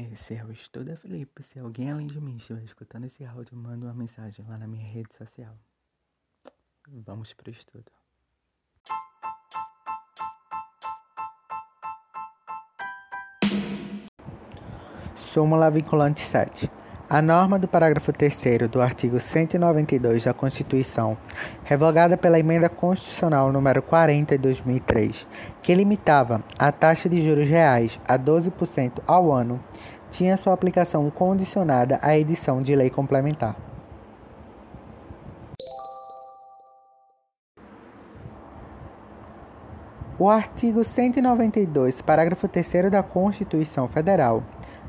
[0.00, 1.42] Esse é o Estuda Felipe.
[1.42, 4.86] Se alguém além de mim estiver escutando esse áudio, manda uma mensagem lá na minha
[4.86, 5.58] rede social.
[6.86, 7.90] Vamos pro estudo.
[15.32, 16.70] Súmula vinculante 7.
[17.10, 21.16] A norma do parágrafo 3 do artigo 192 da Constituição,
[21.64, 25.26] revogada pela Emenda Constitucional número 40 de 2003,
[25.62, 29.58] que limitava a taxa de juros reais a 12% ao ano,
[30.10, 33.56] tinha sua aplicação condicionada à edição de lei complementar.
[40.18, 44.42] O artigo 192, parágrafo 3 da Constituição Federal,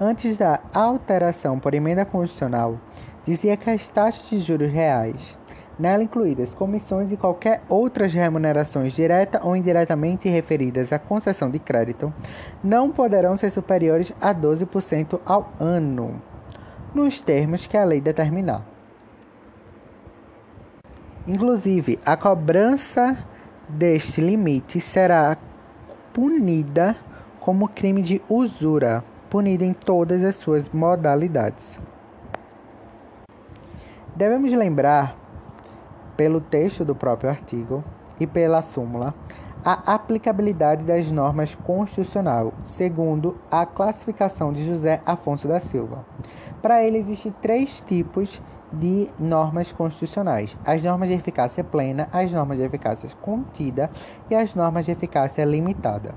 [0.00, 2.78] antes da alteração por emenda constitucional,
[3.24, 5.36] dizia que as taxas de juros reais,
[5.78, 12.12] nela incluídas comissões e qualquer outras remunerações direta ou indiretamente referidas à concessão de crédito,
[12.62, 16.20] não poderão ser superiores a 12% ao ano,
[16.94, 18.64] nos termos que a lei determinar.
[21.26, 23.16] Inclusive, a cobrança
[23.66, 25.38] deste limite será
[26.12, 26.94] punida
[27.40, 29.02] como crime de usura
[29.34, 31.80] punida em todas as suas modalidades.
[34.14, 35.16] Devemos lembrar,
[36.16, 37.82] pelo texto do próprio artigo
[38.20, 39.12] e pela súmula,
[39.64, 46.06] a aplicabilidade das normas constitucionais, segundo a classificação de José Afonso da Silva.
[46.62, 48.40] Para ele, existem três tipos
[48.72, 53.90] de normas constitucionais: as normas de eficácia plena, as normas de eficácia contida
[54.30, 56.14] e as normas de eficácia limitada.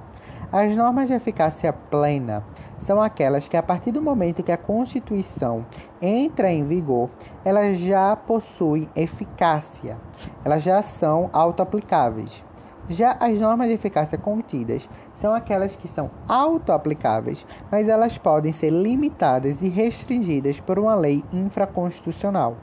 [0.49, 2.41] As normas de eficácia plena
[2.79, 5.65] são aquelas que, a partir do momento que a Constituição
[6.01, 7.09] entra em vigor,
[7.43, 9.97] elas já possuem eficácia,
[10.45, 12.41] elas já são auto-aplicáveis.
[12.87, 18.69] Já as normas de eficácia contidas são aquelas que são auto-aplicáveis, mas elas podem ser
[18.69, 22.55] limitadas e restringidas por uma lei infraconstitucional.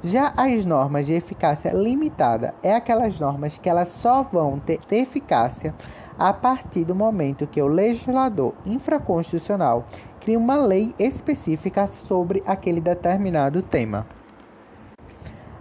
[0.00, 5.74] Já as normas de eficácia limitada é aquelas normas que elas só vão ter eficácia
[6.18, 9.86] a partir do momento que o legislador infraconstitucional
[10.20, 14.06] cria uma lei específica sobre aquele determinado tema.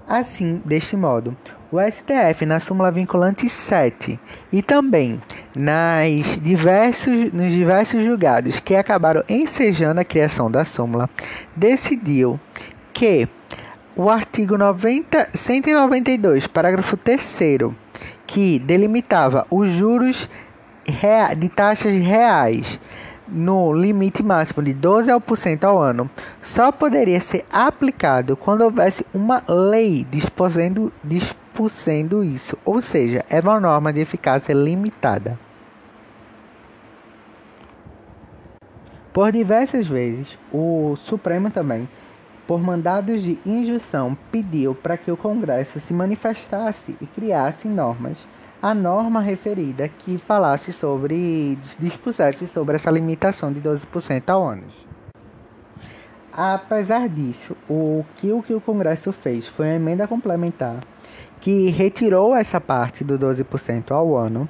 [0.07, 1.35] Assim, deste modo,
[1.71, 4.19] o STF, na súmula vinculante 7
[4.51, 5.21] e também
[5.55, 11.09] nas diversos, nos diversos julgados que acabaram ensejando a criação da súmula,
[11.55, 12.39] decidiu
[12.93, 13.27] que
[13.95, 17.39] o artigo 90, 192, parágrafo 3,
[18.27, 20.29] que delimitava os juros
[21.37, 22.79] de taxas reais
[23.27, 26.09] no limite máximo de 12% ao ano
[26.41, 33.59] só poderia ser aplicado quando houvesse uma lei disposendo, disposendo isso, ou seja, é uma
[33.59, 35.39] norma de eficácia limitada.
[39.13, 41.87] Por diversas vezes, o Supremo também,
[42.47, 48.17] por mandados de injunção, pediu para que o Congresso se manifestasse e criasse normas
[48.63, 54.63] a norma referida que falasse sobre, dispusesse sobre essa limitação de 12% ao ano.
[56.31, 60.77] Apesar disso, o que, o que o Congresso fez foi uma emenda complementar
[61.41, 64.47] que retirou essa parte do 12% ao ano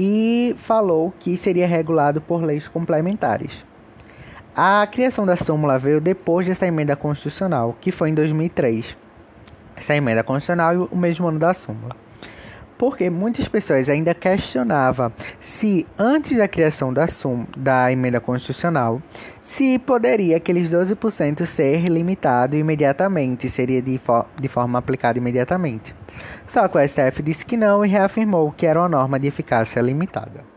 [0.00, 3.64] e falou que seria regulado por leis complementares.
[4.56, 8.96] A criação da súmula veio depois dessa emenda constitucional, que foi em 2003.
[9.76, 12.03] Essa emenda constitucional e o mesmo ano da súmula
[12.76, 19.00] porque muitas pessoas ainda questionavam se, antes da criação da, sum, da emenda constitucional,
[19.40, 25.94] se poderia aqueles 12% ser limitado imediatamente, seria de, fo de forma aplicada imediatamente.
[26.46, 29.80] Só que o STF disse que não e reafirmou que era uma norma de eficácia
[29.80, 30.53] limitada.